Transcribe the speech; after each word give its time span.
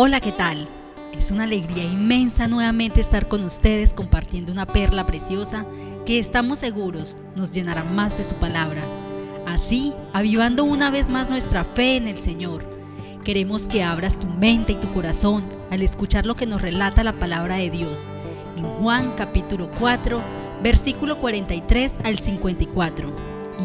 Hola, 0.00 0.20
¿qué 0.20 0.30
tal? 0.30 0.68
Es 1.18 1.32
una 1.32 1.42
alegría 1.42 1.82
inmensa 1.82 2.46
nuevamente 2.46 3.00
estar 3.00 3.26
con 3.26 3.42
ustedes 3.42 3.94
compartiendo 3.94 4.52
una 4.52 4.64
perla 4.64 5.04
preciosa 5.06 5.66
que 6.06 6.20
estamos 6.20 6.60
seguros 6.60 7.18
nos 7.34 7.52
llenará 7.52 7.82
más 7.82 8.16
de 8.16 8.22
su 8.22 8.36
palabra. 8.36 8.80
Así, 9.44 9.92
avivando 10.12 10.62
una 10.62 10.92
vez 10.92 11.08
más 11.08 11.30
nuestra 11.30 11.64
fe 11.64 11.96
en 11.96 12.06
el 12.06 12.18
Señor. 12.18 12.64
Queremos 13.24 13.66
que 13.66 13.82
abras 13.82 14.16
tu 14.16 14.28
mente 14.28 14.74
y 14.74 14.76
tu 14.76 14.86
corazón 14.92 15.42
al 15.72 15.82
escuchar 15.82 16.26
lo 16.26 16.36
que 16.36 16.46
nos 16.46 16.62
relata 16.62 17.02
la 17.02 17.14
palabra 17.14 17.56
de 17.56 17.68
Dios 17.68 18.06
en 18.56 18.62
Juan 18.62 19.14
capítulo 19.16 19.68
4, 19.80 20.22
versículo 20.62 21.18
43 21.18 21.98
al 22.04 22.20
54. 22.20 23.10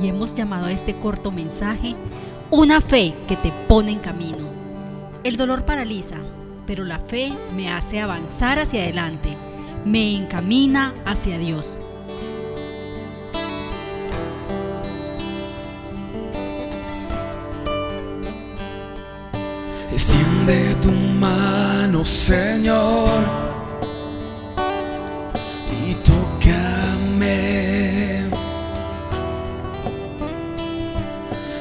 Y 0.01 0.07
hemos 0.07 0.33
llamado 0.33 0.65
a 0.65 0.71
este 0.71 0.95
corto 0.95 1.31
mensaje 1.31 1.93
Una 2.49 2.81
fe 2.81 3.13
que 3.27 3.35
te 3.35 3.51
pone 3.67 3.91
en 3.91 3.99
camino. 3.99 4.52
El 5.23 5.37
dolor 5.37 5.63
paraliza, 5.63 6.17
pero 6.67 6.83
la 6.83 6.99
fe 6.99 7.31
me 7.55 7.71
hace 7.71 8.01
avanzar 8.01 8.59
hacia 8.59 8.81
adelante, 8.83 9.37
me 9.85 10.17
encamina 10.17 10.93
hacia 11.05 11.37
Dios. 11.37 11.79
Extiende 19.89 20.75
tu 20.81 20.91
mano, 20.91 22.03
Señor, 22.03 23.23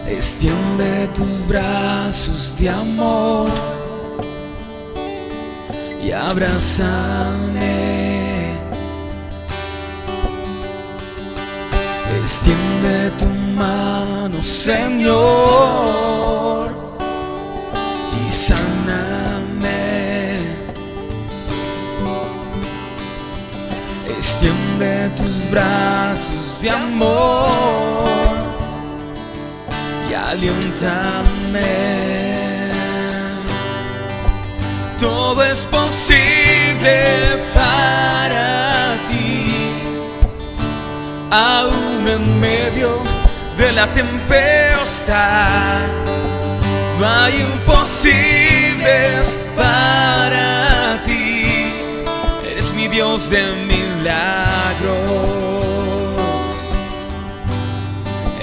Extiende 0.07 1.09
tus 1.15 1.47
brazos 1.47 2.59
de 2.59 2.69
amor 2.69 3.51
y 6.03 6.11
abrázame. 6.11 7.73
Extiende 12.21 13.11
tu 13.19 13.27
mano, 13.27 14.43
Señor, 14.43 15.81
y 18.27 18.31
sáname. 18.31 19.71
Extiende 24.09 25.11
tus 25.17 25.51
brazos 25.51 26.61
de 26.61 26.71
amor 26.71 27.42
y 30.33 30.49
alientame 30.49 31.93
todo 35.03 35.43
es 35.43 35.67
posible 35.67 37.05
para 37.53 38.95
ti. 39.09 39.53
Aún 41.29 42.07
en 42.07 42.41
medio 42.41 43.03
de 43.59 43.73
la 43.73 43.89
tempestad, 43.89 45.81
no 47.01 47.07
hay 47.09 47.41
imposibles 47.41 49.39
para 49.57 51.03
ti. 51.05 51.47
Eres 52.49 52.73
mi 52.75 52.87
Dios 52.87 53.31
de 53.31 53.43
milagros. 53.67 54.82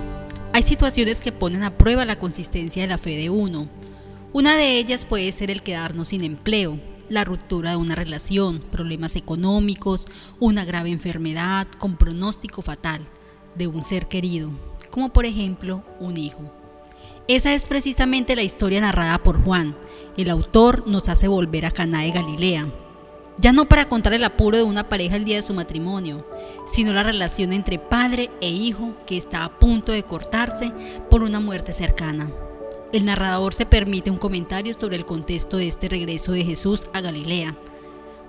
hay 0.53 0.63
situaciones 0.63 1.21
que 1.21 1.31
ponen 1.31 1.61
a 1.61 1.77
prueba 1.77 2.03
la 2.03 2.17
consistencia 2.17 2.81
de 2.81 2.87
la 2.87 2.97
fe 2.97 3.11
de 3.11 3.29
uno. 3.29 3.67
Una 4.33 4.55
de 4.55 4.79
ellas 4.79 5.05
puede 5.05 5.31
ser 5.31 5.51
el 5.51 5.61
quedarnos 5.61 6.07
sin 6.07 6.23
empleo, 6.23 6.79
la 7.07 7.23
ruptura 7.23 7.69
de 7.69 7.77
una 7.77 7.93
relación, 7.93 8.57
problemas 8.57 9.15
económicos, 9.15 10.07
una 10.39 10.65
grave 10.65 10.89
enfermedad 10.89 11.67
con 11.77 11.95
pronóstico 11.95 12.63
fatal 12.63 13.01
de 13.53 13.67
un 13.67 13.83
ser 13.83 14.07
querido, 14.07 14.49
como 14.89 15.13
por 15.13 15.27
ejemplo 15.27 15.83
un 15.99 16.17
hijo. 16.17 16.56
Esa 17.27 17.53
es 17.53 17.65
precisamente 17.65 18.37
la 18.37 18.43
historia 18.43 18.79
narrada 18.79 19.17
por 19.17 19.43
Juan. 19.43 19.75
El 20.15 20.29
autor 20.29 20.87
nos 20.87 21.09
hace 21.09 21.27
volver 21.27 21.65
a 21.65 21.71
Caná 21.71 22.03
de 22.03 22.11
Galilea, 22.11 22.67
ya 23.37 23.51
no 23.51 23.65
para 23.65 23.89
contar 23.89 24.13
el 24.13 24.23
apuro 24.23 24.55
de 24.55 24.63
una 24.63 24.87
pareja 24.87 25.17
el 25.17 25.25
día 25.25 25.35
de 25.35 25.41
su 25.41 25.53
matrimonio, 25.53 26.25
sino 26.71 26.93
la 26.93 27.03
relación 27.03 27.51
entre 27.51 27.79
padre 27.79 28.29
e 28.39 28.49
hijo 28.49 28.93
que 29.05 29.17
está 29.17 29.43
a 29.43 29.59
punto 29.59 29.91
de 29.91 30.03
cortarse 30.03 30.71
por 31.09 31.21
una 31.21 31.41
muerte 31.41 31.73
cercana. 31.73 32.31
El 32.93 33.03
narrador 33.03 33.53
se 33.53 33.65
permite 33.65 34.09
un 34.09 34.17
comentario 34.17 34.73
sobre 34.73 34.95
el 34.95 35.05
contexto 35.05 35.57
de 35.57 35.67
este 35.67 35.89
regreso 35.89 36.31
de 36.31 36.45
Jesús 36.45 36.87
a 36.93 37.01
Galilea. 37.01 37.55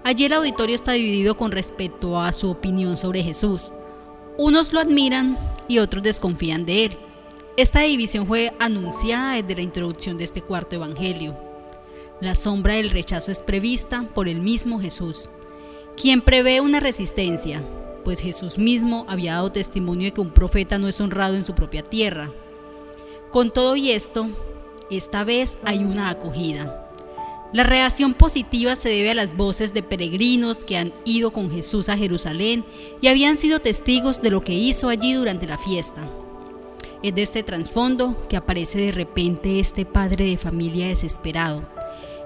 Allí 0.03 0.25
el 0.25 0.33
auditorio 0.33 0.75
está 0.75 0.93
dividido 0.93 1.37
con 1.37 1.53
respecto 1.53 2.21
a 2.21 2.33
su 2.33 2.51
opinión 2.51 2.97
sobre 2.97 3.23
Jesús. 3.23 3.71
Unos 4.37 4.73
lo 4.73 4.81
admiran 4.81 5.39
y 5.69 5.79
otros 5.79 6.03
desconfían 6.03 6.67
de 6.67 6.87
él. 6.87 6.99
Esta 7.59 7.81
división 7.81 8.25
fue 8.25 8.53
anunciada 8.61 9.35
desde 9.35 9.57
la 9.57 9.63
introducción 9.63 10.17
de 10.17 10.23
este 10.23 10.43
cuarto 10.43 10.77
evangelio. 10.77 11.35
La 12.21 12.37
sombra 12.37 12.75
del 12.75 12.91
rechazo 12.91 13.33
es 13.33 13.41
prevista 13.41 14.05
por 14.15 14.29
el 14.29 14.41
mismo 14.41 14.79
Jesús, 14.79 15.29
quien 16.01 16.21
prevé 16.21 16.61
una 16.61 16.79
resistencia, 16.79 17.61
pues 18.05 18.21
Jesús 18.21 18.59
mismo 18.59 19.07
había 19.09 19.33
dado 19.33 19.51
testimonio 19.51 20.05
de 20.05 20.13
que 20.13 20.21
un 20.21 20.31
profeta 20.31 20.79
no 20.79 20.87
es 20.87 21.01
honrado 21.01 21.35
en 21.35 21.45
su 21.45 21.57
propia 21.57 21.83
tierra. 21.83 22.31
Con 23.33 23.51
todo 23.51 23.75
y 23.75 23.91
esto, 23.91 24.29
esta 24.89 25.25
vez 25.25 25.59
hay 25.65 25.83
una 25.83 26.11
acogida. 26.11 26.89
La 27.53 27.65
reacción 27.65 28.15
positiva 28.15 28.77
se 28.77 28.89
debe 28.89 29.11
a 29.11 29.15
las 29.15 29.37
voces 29.37 29.75
de 29.75 29.83
peregrinos 29.83 30.63
que 30.63 30.77
han 30.77 30.93
ido 31.05 31.33
con 31.33 31.51
Jesús 31.51 31.89
a 31.89 31.97
Jerusalén 31.97 32.65
y 33.01 33.09
habían 33.09 33.37
sido 33.37 33.59
testigos 33.59 34.23
de 34.23 34.31
lo 34.31 34.43
que 34.43 34.53
hizo 34.53 34.89
allí 34.89 35.15
durante 35.15 35.49
la 35.49 35.59
fiesta. 35.59 36.09
Es 37.03 37.15
de 37.15 37.23
este 37.23 37.43
trasfondo 37.43 38.17
que 38.29 38.37
aparece 38.37 38.79
de 38.79 38.93
repente 38.93 39.61
este 39.61 39.85
padre 39.85 40.25
de 40.25 40.37
familia 40.37 40.89
desesperado 40.89 41.63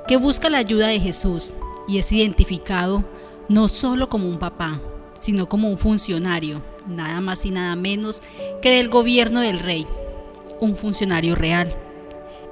que 0.09 0.17
busca 0.17 0.49
la 0.49 0.59
ayuda 0.59 0.89
de 0.89 0.99
Jesús 0.99 1.55
y 1.87 1.99
es 1.99 2.11
identificado 2.11 3.05
no 3.49 3.69
solo 3.69 4.09
como 4.09 4.29
un 4.29 4.39
papá, 4.39 4.81
sino 5.21 5.49
como 5.49 5.69
un 5.69 5.79
funcionario, 5.79 6.61
nada 6.89 7.21
más 7.21 7.45
y 7.45 7.51
nada 7.51 7.77
menos 7.77 8.23
que 8.63 8.71
del 8.71 8.89
gobierno 8.89 9.41
del 9.41 9.61
rey, 9.61 9.87
un 10.61 10.77
funcionario 10.77 11.35
real. 11.35 11.75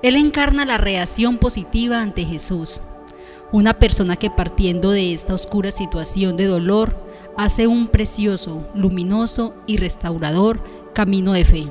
Él 0.03 0.17
encarna 0.17 0.65
la 0.65 0.79
reacción 0.79 1.39
positiva 1.39 2.01
ante 2.01 2.25
Jesús, 2.25 2.81
una 3.53 3.75
persona 3.75 4.17
que 4.17 4.31
partiendo 4.31 4.91
de 4.91 5.13
esta 5.13 5.35
oscura 5.35 5.71
situación 5.71 6.37
de 6.37 6.47
dolor, 6.47 6.95
hace 7.37 7.67
un 7.67 7.89
precioso, 7.89 8.69
luminoso 8.75 9.55
y 9.67 9.79
restaurador 9.79 10.61
camino 10.95 11.33
de 11.33 11.45
fe. 11.45 11.67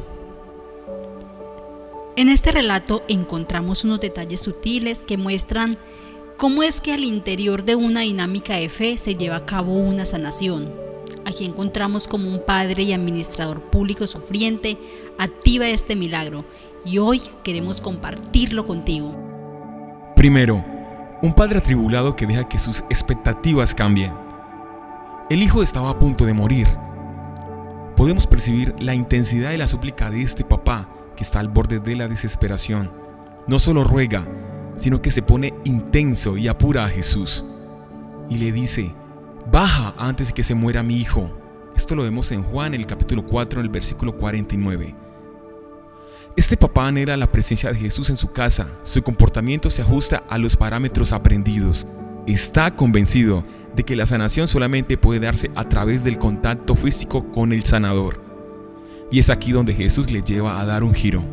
En 2.20 2.28
este 2.28 2.52
relato 2.52 3.02
encontramos 3.08 3.86
unos 3.86 4.02
detalles 4.02 4.42
sutiles 4.42 5.00
que 5.00 5.16
muestran 5.16 5.78
cómo 6.36 6.64
es 6.64 6.82
que 6.82 6.92
al 6.92 7.06
interior 7.06 7.64
de 7.64 7.76
una 7.76 8.02
dinámica 8.02 8.56
de 8.56 8.68
fe 8.68 8.98
se 8.98 9.16
lleva 9.16 9.38
a 9.38 9.46
cabo 9.46 9.72
una 9.76 10.04
sanación. 10.04 10.70
Aquí 11.24 11.46
encontramos 11.46 12.10
como 12.10 12.28
un 12.28 12.46
padre 12.46 12.84
y 12.84 12.92
administrador 12.92 13.62
público 13.62 14.06
sufriente 14.06 14.76
activa 15.18 15.70
este 15.70 15.96
milagro 15.96 16.44
y 16.84 16.98
hoy 16.98 17.22
queremos 17.42 17.80
compartirlo 17.80 18.68
contigo. 18.68 19.16
Primero, 20.18 20.62
un 21.22 21.34
padre 21.34 21.60
atribulado 21.60 22.18
que 22.18 22.28
deja 22.28 22.50
que 22.50 22.60
sus 22.60 22.82
expectativas 22.90 23.74
cambien. 23.74 24.12
El 25.30 25.42
hijo 25.42 25.64
estaba 25.64 25.92
a 25.92 26.00
punto 26.00 26.26
de 26.26 26.34
morir. 26.34 26.68
Podemos 27.96 28.28
percibir 28.28 28.76
la 28.78 28.94
intensidad 28.94 29.52
de 29.52 29.58
la 29.58 29.68
súplica 29.68 30.12
de 30.12 30.22
este 30.22 30.44
papá 30.44 30.99
que 31.20 31.24
está 31.24 31.42
al 31.42 31.50
borde 31.50 31.82
de 31.82 31.98
la 31.98 32.08
desesperación, 32.08 32.90
no 33.46 33.60
solo 33.60 33.84
ruega, 33.84 34.26
sino 34.78 35.02
que 35.02 35.12
se 35.12 35.22
pone 35.22 35.54
intenso 35.66 36.38
y 36.38 36.48
apura 36.48 36.86
a 36.86 36.90
Jesús 36.90 37.44
y 38.30 38.38
le 38.38 38.54
dice, 38.54 38.94
baja 39.52 39.94
antes 39.98 40.30
de 40.30 40.34
que 40.34 40.44
se 40.44 40.56
muera 40.56 40.82
mi 40.82 40.96
hijo. 40.96 41.30
Esto 41.76 41.94
lo 41.94 42.04
vemos 42.04 42.32
en 42.32 42.42
Juan, 42.42 42.74
el 42.74 42.86
capítulo 42.86 43.26
4, 43.26 43.60
en 43.60 43.66
el 43.66 43.70
versículo 43.70 44.16
49. 44.16 44.96
Este 46.38 46.56
papá 46.56 46.88
anhela 46.88 47.18
la 47.18 47.30
presencia 47.30 47.70
de 47.74 47.78
Jesús 47.78 48.10
en 48.10 48.16
su 48.16 48.32
casa. 48.32 48.70
Su 48.84 49.04
comportamiento 49.04 49.70
se 49.70 49.82
ajusta 49.82 50.24
a 50.30 50.38
los 50.38 50.56
parámetros 50.56 51.12
aprendidos. 51.12 51.86
Está 52.28 52.78
convencido 52.78 53.44
de 53.76 53.84
que 53.84 53.98
la 53.98 54.06
sanación 54.06 54.48
solamente 54.48 54.98
puede 54.98 55.20
darse 55.20 55.52
a 55.56 55.68
través 55.68 56.06
del 56.06 56.18
contacto 56.18 56.76
físico 56.76 57.30
con 57.34 57.52
el 57.52 57.66
sanador. 57.66 58.29
Y 59.12 59.20
es 59.20 59.30
aquí 59.30 59.52
donde 59.52 59.74
Jesús 59.74 60.12
le 60.12 60.22
lleva 60.22 60.60
a 60.60 60.66
dar 60.66 60.84
un 60.84 60.94
giro. 60.94 61.24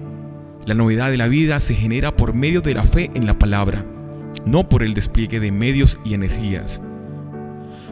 La 0.64 0.74
novedad 0.74 1.10
de 1.10 1.16
la 1.16 1.28
vida 1.28 1.60
se 1.60 1.74
genera 1.74 2.16
por 2.16 2.34
medio 2.34 2.60
de 2.60 2.74
la 2.74 2.84
fe 2.84 3.10
en 3.14 3.26
la 3.26 3.38
palabra, 3.38 3.84
no 4.44 4.68
por 4.68 4.82
el 4.82 4.94
despliegue 4.94 5.38
de 5.40 5.52
medios 5.52 6.00
y 6.04 6.14
energías. 6.14 6.80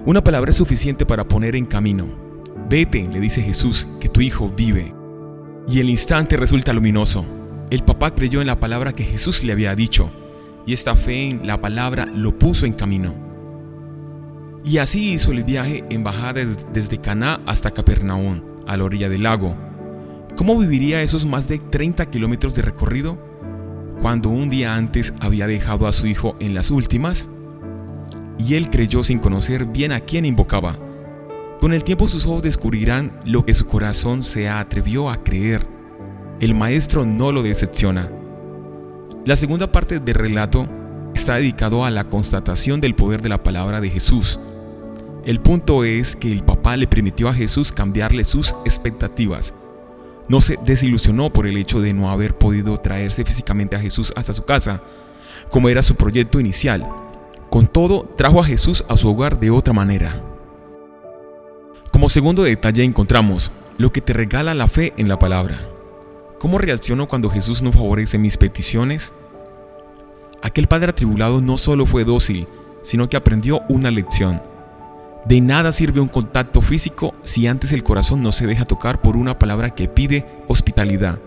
Una 0.06 0.25
palabra 0.25 0.50
es 0.50 0.56
suficiente 0.56 1.06
para 1.06 1.25
poner 1.25 1.54
en 1.56 1.66
camino. 1.66 2.06
Vete, 2.69 3.08
le 3.10 3.20
dice 3.20 3.42
Jesús, 3.42 3.86
que 4.00 4.08
tu 4.08 4.20
hijo 4.20 4.52
vive. 4.54 4.92
Y 5.69 5.81
el 5.81 5.88
instante 5.88 6.36
resulta 6.36 6.72
luminoso. 6.72 7.25
El 7.70 7.82
papá 7.84 8.14
creyó 8.14 8.40
en 8.40 8.46
la 8.46 8.60
palabra 8.60 8.92
que 8.92 9.04
Jesús 9.04 9.44
le 9.44 9.52
había 9.52 9.75
dicho, 9.75 10.10
y 10.66 10.72
esta 10.72 10.94
fe 10.94 11.31
en 11.31 11.46
la 11.46 11.60
palabra 11.60 12.06
lo 12.06 12.38
puso 12.38 12.66
en 12.66 12.72
camino. 12.72 13.14
Y 14.64 14.78
así 14.78 15.12
hizo 15.12 15.32
el 15.32 15.44
viaje 15.44 15.84
en 15.90 16.04
bajada 16.04 16.40
desde 16.72 16.98
Caná 16.98 17.40
hasta 17.46 17.70
Capernaum, 17.70 18.40
a 18.66 18.76
la 18.76 18.84
orilla 18.84 19.08
del 19.08 19.22
lago. 19.22 19.54
¿Cómo 20.36 20.58
viviría 20.58 21.00
esos 21.00 21.25
más 21.25 21.46
de 21.46 21.58
30 21.58 22.06
kilómetros 22.06 22.54
de 22.54 22.62
recorrido 22.62 23.16
cuando 24.02 24.31
un 24.31 24.50
día 24.50 24.75
antes 24.75 25.14
había 25.20 25.46
dejado 25.46 25.86
a 25.86 25.92
su 25.92 26.08
hijo 26.08 26.34
en 26.40 26.54
las 26.54 26.72
últimas? 26.72 27.28
Y 28.36 28.54
él 28.56 28.69
creyó 28.69 29.04
sin 29.04 29.20
conocer 29.20 29.64
bien 29.64 29.92
a 29.92 30.00
quién 30.00 30.26
invocaba. 30.26 30.76
Con 31.60 31.72
el 31.72 31.84
tiempo 31.84 32.08
sus 32.08 32.26
ojos 32.26 32.42
descubrirán 32.42 33.12
lo 33.25 33.46
que 33.46 33.54
su 33.54 33.66
corazón 33.66 34.25
se 34.25 34.48
atrevió 34.48 35.08
a 35.08 35.22
creer. 35.22 35.64
El 36.40 36.52
maestro 36.54 37.06
no 37.06 37.31
lo 37.31 37.44
decepciona. 37.44 38.10
La 39.25 39.36
segunda 39.36 39.70
parte 39.70 40.00
del 40.00 40.16
relato 40.16 40.69
está 41.14 41.36
dedicado 41.36 41.84
a 41.84 41.92
la 41.92 42.04
constatación 42.04 42.81
del 42.81 42.96
poder 42.96 43.22
de 43.22 43.28
la 43.28 43.44
palabra 43.44 43.81
de 43.81 43.88
Jesús. 43.88 44.40
El 45.25 45.40
punto 45.40 45.84
es 45.84 46.16
que 46.16 46.32
el 46.32 46.42
papá 46.42 46.76
le 46.76 46.88
permitió 46.88 47.28
a 47.28 47.34
Jesús 47.34 47.70
cambiarle 47.70 48.25
sus 48.25 48.52
expectativas. 48.64 49.54
No 50.28 50.40
se 50.40 50.58
desilusionó 50.64 51.32
por 51.32 51.46
el 51.46 51.56
hecho 51.56 51.80
de 51.80 51.92
no 51.92 52.10
haber 52.10 52.34
podido 52.36 52.78
traerse 52.78 53.24
físicamente 53.24 53.76
a 53.76 53.80
Jesús 53.80 54.12
hasta 54.16 54.32
su 54.32 54.44
casa, 54.44 54.82
como 55.50 55.68
era 55.68 55.82
su 55.82 55.96
proyecto 55.96 56.40
inicial. 56.40 56.86
Con 57.50 57.66
todo, 57.66 58.04
trajo 58.16 58.40
a 58.40 58.44
Jesús 58.44 58.84
a 58.88 58.96
su 58.96 59.08
hogar 59.08 59.38
de 59.38 59.50
otra 59.50 59.74
manera. 59.74 60.20
Como 61.92 62.08
segundo 62.08 62.42
detalle 62.42 62.82
encontramos 62.82 63.52
lo 63.78 63.92
que 63.92 64.00
te 64.00 64.12
regala 64.12 64.54
la 64.54 64.68
fe 64.68 64.92
en 64.96 65.08
la 65.08 65.18
palabra. 65.18 65.60
¿Cómo 66.38 66.58
reacciono 66.58 67.06
cuando 67.08 67.30
Jesús 67.30 67.62
no 67.62 67.72
favorece 67.72 68.18
mis 68.18 68.36
peticiones? 68.36 69.12
Aquel 70.42 70.66
padre 70.66 70.90
atribulado 70.90 71.40
no 71.40 71.56
solo 71.56 71.86
fue 71.86 72.04
dócil, 72.04 72.46
sino 72.82 73.08
que 73.08 73.16
aprendió 73.16 73.62
una 73.68 73.90
lección. 73.90 74.42
De 75.24 75.40
nada 75.40 75.72
sirve 75.72 76.00
un 76.00 76.08
contacto 76.08 76.60
físico 76.60 77.14
si 77.22 77.46
antes 77.46 77.72
el 77.72 77.82
corazón 77.82 78.22
no 78.22 78.30
se 78.30 78.46
deja 78.46 78.66
tocar 78.66 79.00
por 79.00 79.16
una 79.16 79.38
palabra 79.38 79.74
que 79.74 79.88
pide 79.88 80.26
hospitalidad. 80.48 81.18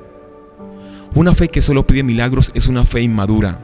Una 1.16 1.34
fe 1.34 1.48
que 1.48 1.62
solo 1.64 1.88
pide 1.88 2.04
milagros 2.04 2.52
es 2.54 2.68
una 2.68 2.86
fe 2.86 3.02
inmadura. 3.02 3.60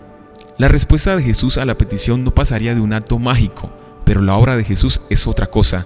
La 0.57 0.67
respuesta 0.67 1.15
de 1.15 1.23
Jesús 1.23 1.57
a 1.57 1.65
la 1.65 1.77
petición 1.77 2.23
no 2.23 2.31
pasaría 2.31 2.73
de 2.73 2.81
un 2.81 2.93
acto 2.93 3.19
mágico, 3.19 3.69
pero 4.05 4.21
la 4.21 4.35
obra 4.35 4.57
de 4.57 4.63
Jesús 4.63 5.01
es 5.09 5.27
otra 5.27 5.47
cosa. 5.47 5.85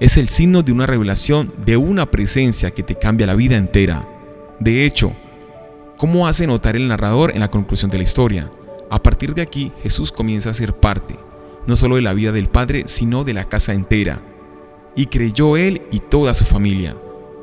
Es 0.00 0.16
el 0.16 0.28
signo 0.28 0.62
de 0.62 0.72
una 0.72 0.86
revelación, 0.86 1.52
de 1.64 1.76
una 1.76 2.06
presencia 2.06 2.72
que 2.72 2.82
te 2.82 2.96
cambia 2.96 3.26
la 3.26 3.34
vida 3.34 3.56
entera. 3.56 4.08
De 4.58 4.86
hecho, 4.86 5.12
¿cómo 5.96 6.26
hace 6.26 6.46
notar 6.46 6.74
el 6.74 6.88
narrador 6.88 7.30
en 7.32 7.40
la 7.40 7.50
conclusión 7.50 7.90
de 7.90 7.98
la 7.98 8.04
historia? 8.04 8.50
A 8.90 9.00
partir 9.00 9.34
de 9.34 9.42
aquí, 9.42 9.72
Jesús 9.82 10.10
comienza 10.10 10.50
a 10.50 10.54
ser 10.54 10.72
parte, 10.72 11.16
no 11.68 11.76
solo 11.76 11.94
de 11.94 12.02
la 12.02 12.14
vida 12.14 12.32
del 12.32 12.48
Padre, 12.48 12.84
sino 12.86 13.22
de 13.22 13.34
la 13.34 13.48
casa 13.48 13.72
entera. 13.72 14.20
Y 14.96 15.06
creyó 15.06 15.56
él 15.56 15.82
y 15.92 16.00
toda 16.00 16.34
su 16.34 16.44
familia. 16.44 16.96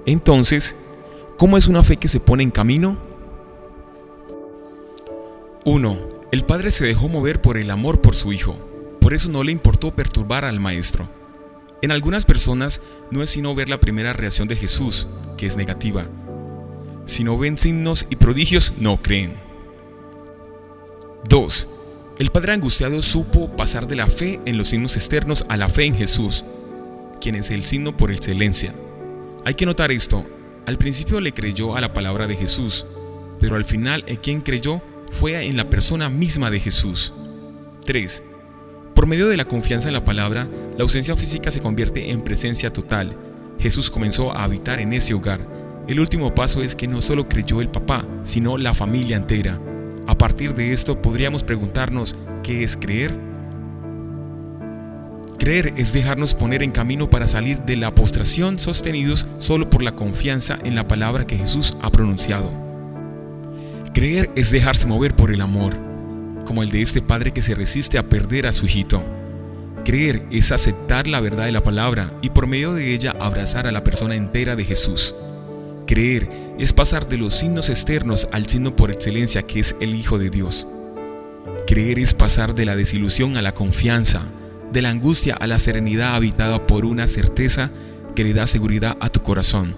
Entonces, 0.06 0.76
¿cómo 1.38 1.56
es 1.58 1.68
una 1.68 1.84
fe 1.84 1.96
que 1.96 2.10
se 2.10 2.20
pone 2.20 2.44
en 2.44 2.52
camino? 2.52 2.98
1. 5.64 5.98
El 6.34 6.44
Padre 6.44 6.72
se 6.72 6.86
dejó 6.86 7.08
mover 7.08 7.42
por 7.42 7.58
el 7.58 7.72
amor 7.72 8.02
por 8.02 8.16
su 8.16 8.34
Hijo. 8.34 8.58
Por 9.00 9.14
eso 9.14 9.32
no 9.32 9.44
le 9.44 9.54
importó 9.54 9.96
perturbar 9.96 10.44
al 10.44 10.60
Maestro. 10.60 11.08
En 11.82 11.92
algunas 11.92 12.26
personas 12.26 12.82
no 13.12 13.24
es 13.24 13.30
sino 13.30 13.56
ver 13.56 13.70
la 13.70 13.80
primera 13.80 14.12
reacción 14.12 14.50
de 14.50 14.58
Jesús, 14.58 15.08
que 15.38 15.46
es 15.46 15.56
negativa, 15.56 16.06
si 17.06 17.24
no 17.24 17.38
ven 17.38 17.58
signos 17.58 18.08
y 18.10 18.16
prodigios, 18.16 18.74
no 18.80 19.00
creen. 19.02 19.34
2. 21.30 21.68
El 22.18 22.32
padre 22.32 22.54
angustiado 22.54 23.02
supo 23.02 23.50
pasar 23.56 23.88
de 23.88 23.96
la 23.96 24.08
fe 24.08 24.40
en 24.46 24.58
los 24.58 24.70
signos 24.70 24.96
externos 24.96 25.46
a 25.50 25.58
la 25.58 25.70
fe 25.70 25.86
en 25.86 25.96
Jesús, 25.96 26.46
quien 27.20 27.36
es 27.36 27.52
el 27.52 27.66
signo 27.66 27.96
por 27.98 28.12
excelencia. 28.12 28.74
Hay 29.44 29.56
que 29.56 29.66
notar 29.66 29.92
esto. 29.92 30.26
Al 30.66 30.78
principio 30.78 31.20
le 31.20 31.34
creyó 31.34 31.76
a 31.76 31.82
la 31.82 31.94
palabra 31.94 32.28
de 32.28 32.36
Jesús, 32.36 32.86
pero 33.40 33.56
al 33.56 33.66
final 33.66 34.04
el 34.08 34.20
quien 34.20 34.42
creyó 34.42 34.82
fue 35.12 35.46
en 35.46 35.58
la 35.58 35.70
persona 35.70 36.10
misma 36.10 36.50
de 36.50 36.60
Jesús. 36.60 37.14
3. 37.86 38.24
Por 38.96 39.08
medio 39.08 39.28
de 39.28 39.38
la 39.38 39.46
confianza 39.46 39.90
en 39.90 39.94
la 39.94 40.06
palabra, 40.06 40.48
la 40.78 40.84
ausencia 40.84 41.16
física 41.16 41.52
se 41.52 41.62
convierte 41.62 42.12
en 42.12 42.24
presencia 42.24 42.72
total. 42.72 43.16
Jesús 43.60 43.92
comenzó 43.92 44.32
a 44.32 44.44
habitar 44.44 44.80
en 44.80 44.94
ese 44.94 45.14
hogar 45.14 45.56
el 45.88 46.00
último 46.00 46.34
paso 46.34 46.64
es 46.64 46.76
que 46.76 46.88
no 46.88 47.00
solo 47.00 47.30
creyó 47.30 47.62
el 47.62 47.70
papá, 47.70 48.08
sino 48.24 48.58
la 48.58 48.74
familia 48.74 49.18
entera. 49.18 49.60
A 50.08 50.18
partir 50.18 50.54
de 50.54 50.72
esto 50.72 51.02
podríamos 51.02 51.44
preguntarnos, 51.44 52.16
¿qué 52.44 52.64
es 52.64 52.78
creer? 52.78 53.14
Creer 55.40 55.74
es 55.78 55.94
dejarnos 55.94 56.34
poner 56.34 56.64
en 56.64 56.72
camino 56.72 57.10
para 57.10 57.28
salir 57.28 57.60
de 57.60 57.76
la 57.76 57.94
postración 57.94 58.60
sostenidos 58.60 59.28
solo 59.40 59.70
por 59.70 59.82
la 59.82 59.96
confianza 59.96 60.60
en 60.64 60.76
la 60.76 60.88
palabra 60.88 61.28
que 61.28 61.38
Jesús 61.38 61.76
ha 61.82 61.92
pronunciado. 61.92 62.52
Creer 63.94 64.30
es 64.36 64.52
dejarse 64.52 64.88
mover 64.88 65.16
por 65.16 65.32
el 65.32 65.42
amor, 65.42 65.76
como 66.46 66.64
el 66.64 66.70
de 66.70 66.82
este 66.82 67.02
padre 67.02 67.32
que 67.32 67.42
se 67.42 67.56
resiste 67.56 67.98
a 67.98 68.04
perder 68.04 68.48
a 68.48 68.52
su 68.52 68.66
hijito. 68.66 69.04
Creer 69.84 70.24
es 70.32 70.52
aceptar 70.52 71.08
la 71.08 71.20
verdad 71.20 71.46
de 71.46 71.52
la 71.52 71.64
palabra 71.64 72.12
y 72.22 72.30
por 72.30 72.48
medio 72.48 72.74
de 72.74 72.94
ella 72.94 73.16
abrazar 73.20 73.68
a 73.68 73.72
la 73.72 73.84
persona 73.84 74.16
entera 74.16 74.56
de 74.56 74.64
Jesús. 74.64 75.16
Creer 75.88 76.30
es 76.58 76.74
pasar 76.74 77.08
de 77.08 77.18
los 77.18 77.34
signos 77.34 77.70
externos 77.70 78.28
al 78.32 78.48
signo 78.48 78.76
por 78.76 78.92
excelencia 78.92 79.44
que 79.44 79.60
es 79.60 79.76
el 79.80 79.94
Hijo 79.94 80.18
de 80.18 80.30
Dios. 80.30 80.66
Creer 81.68 82.00
es 82.00 82.14
pasar 82.14 82.56
de 82.56 82.66
la 82.66 82.76
desilusión 82.76 83.38
a 83.38 83.42
la 83.42 83.54
confianza, 83.54 84.24
de 84.72 84.82
la 84.82 84.90
angustia 84.90 85.36
a 85.36 85.46
la 85.48 85.60
serenidad 85.60 86.16
habitada 86.16 86.66
por 86.66 86.86
una 86.86 87.08
certeza 87.08 87.70
que 88.16 88.24
le 88.24 88.34
da 88.34 88.48
seguridad 88.48 88.98
a 89.00 89.10
tu 89.10 89.22
corazón. 89.22 89.76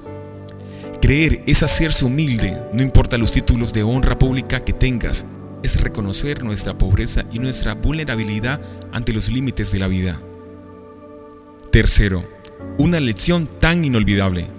Creer 1.01 1.43
es 1.45 1.63
hacerse 1.63 2.05
humilde, 2.05 2.57
no 2.73 2.81
importa 2.81 3.17
los 3.17 3.31
títulos 3.31 3.73
de 3.73 3.83
honra 3.83 4.17
pública 4.17 4.63
que 4.63 4.73
tengas, 4.73 5.25
es 5.61 5.81
reconocer 5.81 6.43
nuestra 6.43 6.73
pobreza 6.73 7.25
y 7.33 7.39
nuestra 7.39 7.73
vulnerabilidad 7.73 8.61
ante 8.91 9.13
los 9.13 9.29
límites 9.29 9.71
de 9.71 9.79
la 9.79 9.87
vida. 9.87 10.21
Tercero, 11.71 12.23
una 12.77 12.99
lección 12.99 13.47
tan 13.59 13.83
inolvidable. 13.83 14.56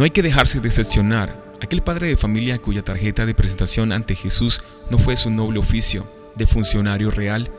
No 0.00 0.04
hay 0.04 0.12
que 0.12 0.22
dejarse 0.22 0.60
decepcionar. 0.60 1.44
Aquel 1.60 1.82
padre 1.82 2.08
de 2.08 2.16
familia 2.16 2.56
cuya 2.56 2.82
tarjeta 2.82 3.26
de 3.26 3.34
presentación 3.34 3.92
ante 3.92 4.14
Jesús 4.14 4.62
no 4.88 4.98
fue 4.98 5.14
su 5.14 5.28
noble 5.28 5.58
oficio 5.58 6.06
de 6.36 6.46
funcionario 6.46 7.10
real, 7.10 7.50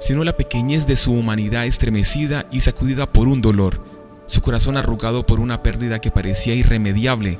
sino 0.00 0.24
la 0.24 0.36
pequeñez 0.36 0.88
de 0.88 0.96
su 0.96 1.12
humanidad 1.12 1.66
estremecida 1.66 2.46
y 2.50 2.62
sacudida 2.62 3.06
por 3.06 3.28
un 3.28 3.42
dolor, 3.42 3.80
su 4.26 4.42
corazón 4.42 4.76
arrugado 4.76 5.24
por 5.24 5.38
una 5.38 5.62
pérdida 5.62 6.00
que 6.00 6.10
parecía 6.10 6.52
irremediable, 6.52 7.38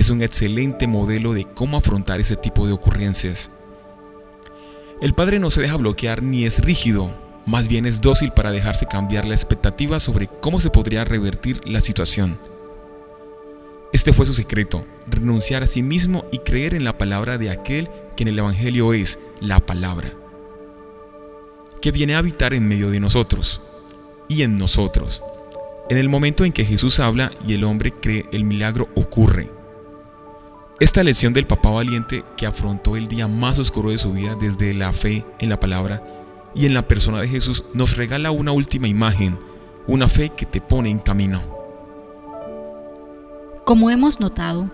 es 0.00 0.10
un 0.10 0.20
excelente 0.20 0.88
modelo 0.88 1.32
de 1.32 1.44
cómo 1.44 1.76
afrontar 1.76 2.18
ese 2.18 2.34
tipo 2.34 2.66
de 2.66 2.72
ocurrencias. 2.72 3.52
El 5.00 5.14
padre 5.14 5.38
no 5.38 5.52
se 5.52 5.62
deja 5.62 5.76
bloquear 5.76 6.24
ni 6.24 6.44
es 6.44 6.58
rígido, 6.58 7.14
más 7.46 7.68
bien 7.68 7.86
es 7.86 8.00
dócil 8.00 8.32
para 8.32 8.50
dejarse 8.50 8.86
cambiar 8.86 9.26
la 9.26 9.36
expectativa 9.36 10.00
sobre 10.00 10.26
cómo 10.26 10.58
se 10.58 10.70
podría 10.70 11.04
revertir 11.04 11.60
la 11.64 11.80
situación. 11.80 12.36
Este 13.92 14.14
fue 14.14 14.24
su 14.24 14.32
secreto, 14.32 14.84
renunciar 15.06 15.62
a 15.62 15.66
sí 15.66 15.82
mismo 15.82 16.24
y 16.32 16.38
creer 16.38 16.74
en 16.74 16.84
la 16.84 16.96
palabra 16.96 17.36
de 17.36 17.50
aquel 17.50 17.90
que 18.16 18.24
en 18.24 18.28
el 18.28 18.38
Evangelio 18.38 18.94
es 18.94 19.18
la 19.40 19.60
palabra, 19.60 20.10
que 21.82 21.92
viene 21.92 22.14
a 22.14 22.18
habitar 22.18 22.54
en 22.54 22.66
medio 22.66 22.90
de 22.90 23.00
nosotros 23.00 23.60
y 24.28 24.42
en 24.42 24.56
nosotros. 24.56 25.22
En 25.90 25.98
el 25.98 26.08
momento 26.08 26.46
en 26.46 26.52
que 26.52 26.64
Jesús 26.64 27.00
habla 27.00 27.32
y 27.46 27.52
el 27.52 27.64
hombre 27.64 27.92
cree, 27.92 28.24
el 28.32 28.44
milagro 28.44 28.88
ocurre. 28.94 29.50
Esta 30.80 31.04
lección 31.04 31.34
del 31.34 31.46
papá 31.46 31.68
valiente 31.68 32.24
que 32.38 32.46
afrontó 32.46 32.96
el 32.96 33.08
día 33.08 33.28
más 33.28 33.58
oscuro 33.58 33.90
de 33.90 33.98
su 33.98 34.14
vida 34.14 34.36
desde 34.40 34.72
la 34.72 34.94
fe 34.94 35.22
en 35.38 35.50
la 35.50 35.60
palabra 35.60 36.02
y 36.54 36.64
en 36.64 36.72
la 36.72 36.88
persona 36.88 37.20
de 37.20 37.28
Jesús 37.28 37.64
nos 37.74 37.96
regala 37.98 38.30
una 38.30 38.52
última 38.52 38.88
imagen, 38.88 39.38
una 39.86 40.08
fe 40.08 40.30
que 40.30 40.46
te 40.46 40.62
pone 40.62 40.88
en 40.88 40.98
camino. 40.98 41.61
Como 43.64 43.90
hemos 43.90 44.18
notado, 44.18 44.68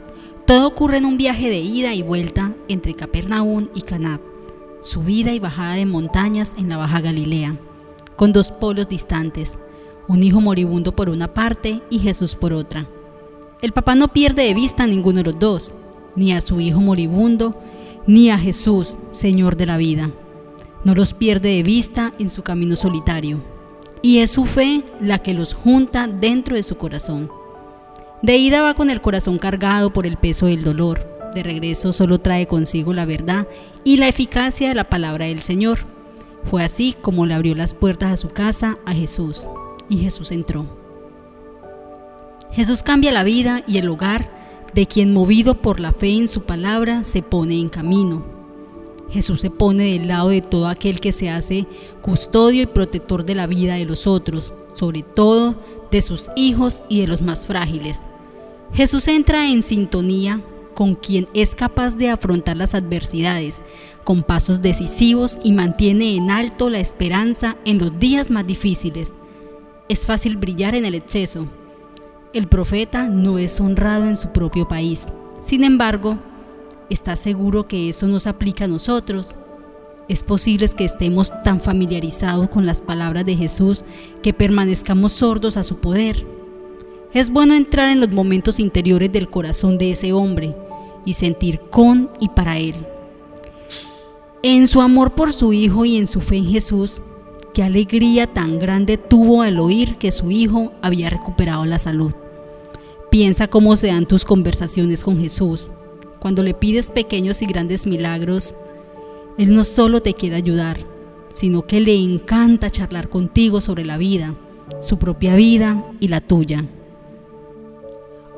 todo 0.46 0.66
ocurre 0.66 0.96
en 0.96 1.04
un 1.04 1.18
viaje 1.18 1.50
de 1.50 1.58
ida 1.58 1.92
y 1.92 2.02
vuelta 2.02 2.52
entre 2.68 2.94
Capernaum 2.94 3.68
y 3.74 3.82
Caná, 3.82 4.18
subida 4.80 5.32
y 5.34 5.38
bajada 5.38 5.74
de 5.74 5.84
montañas 5.84 6.54
en 6.56 6.70
la 6.70 6.78
Baja 6.78 7.02
Galilea, 7.02 7.54
con 8.16 8.32
dos 8.32 8.50
polos 8.50 8.88
distantes, 8.88 9.58
un 10.08 10.22
hijo 10.22 10.40
moribundo 10.40 10.96
por 10.96 11.10
una 11.10 11.34
parte 11.34 11.82
y 11.90 11.98
Jesús 11.98 12.34
por 12.34 12.54
otra. 12.54 12.86
El 13.60 13.72
papá 13.72 13.94
no 13.94 14.08
pierde 14.08 14.44
de 14.44 14.54
vista 14.54 14.84
a 14.84 14.86
ninguno 14.86 15.18
de 15.18 15.24
los 15.24 15.38
dos, 15.38 15.74
ni 16.16 16.32
a 16.32 16.40
su 16.40 16.58
hijo 16.58 16.80
moribundo, 16.80 17.60
ni 18.06 18.30
a 18.30 18.38
Jesús, 18.38 18.96
Señor 19.10 19.56
de 19.56 19.66
la 19.66 19.76
vida. 19.76 20.10
No 20.82 20.94
los 20.94 21.12
pierde 21.12 21.50
de 21.50 21.62
vista 21.62 22.14
en 22.18 22.30
su 22.30 22.42
camino 22.42 22.74
solitario. 22.74 23.38
y 24.00 24.20
es 24.20 24.30
su 24.30 24.46
fe 24.46 24.84
la 25.00 25.18
que 25.18 25.34
los 25.34 25.52
junta 25.52 26.06
dentro 26.06 26.54
de 26.54 26.62
su 26.62 26.76
corazón. 26.76 27.28
De 28.22 28.36
ida 28.36 28.62
va 28.62 28.74
con 28.74 28.90
el 28.90 29.00
corazón 29.00 29.38
cargado 29.38 29.92
por 29.92 30.06
el 30.06 30.16
peso 30.16 30.46
del 30.46 30.64
dolor, 30.64 31.06
de 31.34 31.42
regreso 31.44 31.92
solo 31.92 32.18
trae 32.18 32.46
consigo 32.48 32.92
la 32.92 33.04
verdad 33.04 33.46
y 33.84 33.98
la 33.98 34.08
eficacia 34.08 34.68
de 34.68 34.74
la 34.74 34.88
palabra 34.88 35.26
del 35.26 35.40
Señor. 35.40 35.78
Fue 36.50 36.64
así 36.64 36.96
como 37.00 37.26
le 37.26 37.34
abrió 37.34 37.54
las 37.54 37.74
puertas 37.74 38.12
a 38.12 38.16
su 38.16 38.30
casa 38.30 38.78
a 38.86 38.92
Jesús, 38.92 39.48
y 39.88 39.98
Jesús 39.98 40.32
entró. 40.32 40.66
Jesús 42.52 42.82
cambia 42.82 43.12
la 43.12 43.22
vida 43.22 43.62
y 43.68 43.78
el 43.78 43.88
hogar 43.88 44.30
de 44.74 44.86
quien 44.86 45.12
movido 45.12 45.54
por 45.54 45.78
la 45.78 45.92
fe 45.92 46.10
en 46.10 46.26
su 46.26 46.42
palabra 46.42 47.04
se 47.04 47.22
pone 47.22 47.60
en 47.60 47.68
camino. 47.68 48.24
Jesús 49.10 49.40
se 49.40 49.50
pone 49.50 49.92
del 49.92 50.08
lado 50.08 50.30
de 50.30 50.42
todo 50.42 50.66
aquel 50.66 51.00
que 51.00 51.12
se 51.12 51.30
hace 51.30 51.66
custodio 52.02 52.62
y 52.62 52.66
protector 52.66 53.24
de 53.24 53.34
la 53.34 53.46
vida 53.46 53.74
de 53.74 53.84
los 53.84 54.06
otros, 54.06 54.52
sobre 54.78 55.02
todo 55.02 55.56
de 55.90 56.02
sus 56.02 56.30
hijos 56.36 56.82
y 56.88 57.00
de 57.00 57.08
los 57.08 57.20
más 57.20 57.46
frágiles. 57.46 58.04
Jesús 58.72 59.08
entra 59.08 59.48
en 59.48 59.62
sintonía 59.62 60.40
con 60.74 60.94
quien 60.94 61.26
es 61.34 61.54
capaz 61.54 61.96
de 61.96 62.08
afrontar 62.08 62.56
las 62.56 62.74
adversidades 62.74 63.62
con 64.04 64.22
pasos 64.22 64.62
decisivos 64.62 65.38
y 65.42 65.52
mantiene 65.52 66.14
en 66.14 66.30
alto 66.30 66.70
la 66.70 66.78
esperanza 66.78 67.56
en 67.64 67.78
los 67.78 67.98
días 67.98 68.30
más 68.30 68.46
difíciles. 68.46 69.12
Es 69.88 70.06
fácil 70.06 70.36
brillar 70.36 70.74
en 70.74 70.84
el 70.84 70.94
exceso. 70.94 71.46
El 72.32 72.46
profeta 72.46 73.08
no 73.08 73.38
es 73.38 73.58
honrado 73.58 74.06
en 74.06 74.16
su 74.16 74.28
propio 74.28 74.68
país. 74.68 75.08
Sin 75.40 75.64
embargo, 75.64 76.16
¿está 76.88 77.16
seguro 77.16 77.66
que 77.66 77.88
eso 77.88 78.06
nos 78.06 78.26
aplica 78.26 78.64
a 78.64 78.68
nosotros? 78.68 79.34
Es 80.08 80.22
posible 80.22 80.66
que 80.68 80.86
estemos 80.86 81.32
tan 81.44 81.60
familiarizados 81.60 82.48
con 82.48 82.64
las 82.64 82.80
palabras 82.80 83.26
de 83.26 83.36
Jesús 83.36 83.84
que 84.22 84.32
permanezcamos 84.32 85.12
sordos 85.12 85.58
a 85.58 85.64
su 85.64 85.76
poder. 85.76 86.24
Es 87.12 87.30
bueno 87.30 87.54
entrar 87.54 87.90
en 87.90 88.00
los 88.00 88.10
momentos 88.10 88.58
interiores 88.58 89.12
del 89.12 89.28
corazón 89.28 89.76
de 89.76 89.90
ese 89.90 90.14
hombre 90.14 90.54
y 91.04 91.12
sentir 91.12 91.60
con 91.70 92.08
y 92.20 92.30
para 92.30 92.58
Él. 92.58 92.74
En 94.42 94.66
su 94.66 94.80
amor 94.80 95.12
por 95.12 95.32
su 95.32 95.52
Hijo 95.52 95.84
y 95.84 95.98
en 95.98 96.06
su 96.06 96.20
fe 96.20 96.36
en 96.36 96.46
Jesús, 96.46 97.02
qué 97.52 97.62
alegría 97.62 98.26
tan 98.26 98.58
grande 98.58 98.96
tuvo 98.96 99.42
al 99.42 99.58
oír 99.58 99.96
que 99.96 100.10
su 100.10 100.30
Hijo 100.30 100.72
había 100.80 101.10
recuperado 101.10 101.66
la 101.66 101.78
salud. 101.78 102.12
Piensa 103.10 103.48
cómo 103.48 103.76
se 103.76 103.88
dan 103.88 104.06
tus 104.06 104.24
conversaciones 104.24 105.04
con 105.04 105.18
Jesús. 105.18 105.70
Cuando 106.18 106.42
le 106.42 106.54
pides 106.54 106.90
pequeños 106.90 107.42
y 107.42 107.46
grandes 107.46 107.86
milagros, 107.86 108.54
Él 109.38 109.54
no 109.54 109.62
solo 109.62 110.02
te 110.02 110.14
quiere 110.14 110.34
ayudar, 110.34 110.78
sino 111.32 111.62
que 111.62 111.80
le 111.80 111.94
encanta 111.94 112.70
charlar 112.70 113.08
contigo 113.08 113.60
sobre 113.60 113.84
la 113.84 113.96
vida, 113.96 114.34
su 114.80 114.98
propia 114.98 115.36
vida 115.36 115.84
y 116.00 116.08
la 116.08 116.20
tuya. 116.20 116.64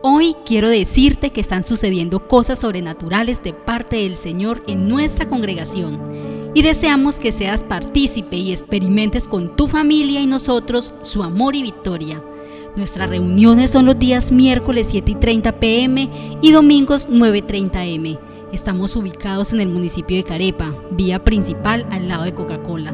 Hoy 0.03 0.35
quiero 0.45 0.69
decirte 0.69 1.31
que 1.31 1.41
están 1.41 1.65
sucediendo 1.65 2.29
cosas 2.29 2.59
sobrenaturales 2.59 3.43
de 3.43 3.55
parte 3.55 3.97
del 3.97 4.17
Señor 4.17 4.63
en 4.67 4.89
nuestra 4.89 5.27
congregación 5.27 5.99
y 6.55 6.63
deseamos 6.63 7.19
que 7.19 7.33
seas 7.33 7.65
partícipe 7.65 8.37
y 8.37 8.51
experimentes 8.51 9.27
con 9.27 9.57
tu 9.57 9.69
familia 9.69 10.21
y 10.21 10.27
nosotros 10.27 10.93
su 11.03 11.23
amor 11.23 11.57
y 11.57 11.63
victoria. 11.63 12.23
Nuestras 12.77 13.09
reuniones 13.09 13.71
son 13.71 13.87
los 13.87 13.99
días 13.99 14.33
miércoles 14.33 14.89
7 14.91 15.13
y 15.13 15.15
30 15.15 15.61
pm 15.61 16.09
y 16.43 16.53
domingos 16.53 17.09
9.30 17.09 17.95
m. 17.95 18.19
Estamos 18.53 18.97
ubicados 18.97 19.53
en 19.53 19.61
el 19.61 19.69
municipio 19.69 20.17
de 20.17 20.25
Carepa, 20.25 20.75
vía 20.91 21.23
principal 21.23 21.87
al 21.91 22.09
lado 22.09 22.25
de 22.25 22.35
Coca-Cola. 22.35 22.93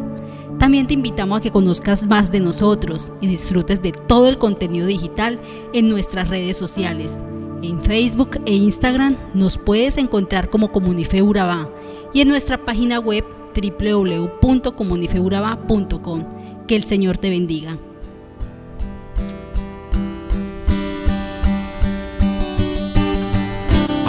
También 0.58 0.86
te 0.86 0.92
invitamos 0.94 1.38
a 1.38 1.40
que 1.40 1.50
conozcas 1.50 2.06
más 2.06 2.30
de 2.30 2.40
nosotros 2.40 3.12
y 3.20 3.26
disfrutes 3.26 3.80
de 3.80 3.92
todo 3.92 4.28
el 4.28 4.36
contenido 4.38 4.86
digital 4.86 5.40
en 5.72 5.88
nuestras 5.88 6.28
redes 6.28 6.56
sociales. 6.56 7.18
En 7.62 7.80
Facebook 7.82 8.38
e 8.44 8.54
Instagram 8.54 9.16
nos 9.34 9.58
puedes 9.58 9.96
encontrar 9.96 10.50
como 10.50 10.72
Comunife 10.72 11.22
Urabá 11.22 11.68
y 12.12 12.20
en 12.20 12.28
nuestra 12.28 12.58
página 12.58 13.00
web 13.00 13.24
www.comunifeurabá.com. 13.54 16.22
Que 16.66 16.76
el 16.76 16.84
Señor 16.84 17.16
te 17.18 17.30
bendiga. 17.30 17.78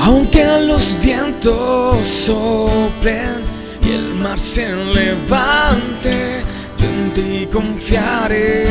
Aunque 0.07 0.45
los 0.65 0.97
vientos 1.01 2.07
soplen 2.07 3.41
y 3.83 3.91
el 3.91 4.13
mar 4.15 4.39
se 4.39 4.73
levante, 4.73 6.43
en 6.79 7.11
ti 7.13 7.45
confiaré. 7.51 8.69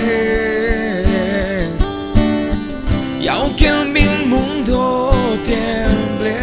Y 3.21 3.29
aunque 3.29 3.71
mi 3.85 4.07
mundo 4.27 5.13
tiemble 5.45 6.37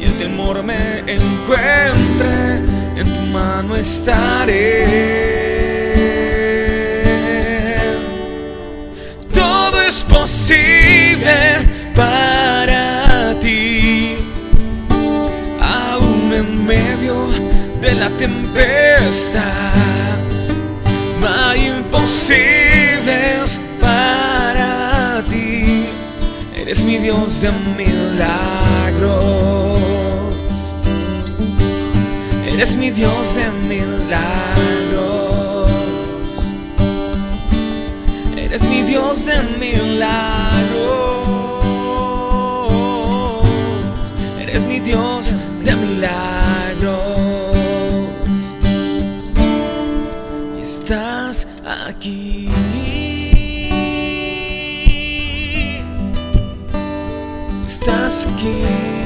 y 0.00 0.04
el 0.04 0.16
temor 0.16 0.62
me 0.62 1.00
encuentre, 1.00 2.62
en 3.00 3.14
tu 3.14 3.20
mano 3.32 3.74
estaré. 3.74 4.86
Todo 9.32 9.82
es 9.82 10.02
posible 10.04 11.34
para 11.96 12.35
tempestad. 18.56 20.18
No 21.20 21.28
hay 21.28 21.66
imposibles 21.66 23.60
para 23.80 25.22
ti. 25.28 25.86
Eres 26.54 26.82
mi 26.82 26.96
Dios 26.98 27.42
de 27.42 27.52
milagros. 27.76 28.24
Eres 32.46 32.76
mi 32.76 32.90
Dios 32.90 33.34
de 33.36 33.50
milagros. 33.68 34.50
Eres 38.36 38.64
mi 38.64 38.82
Dios 38.82 39.26
de 39.26 39.42
milagros. 39.58 41.05
Estás 50.66 51.46
aquí. 51.64 52.48
Estás 57.64 58.26
aquí. 58.26 59.05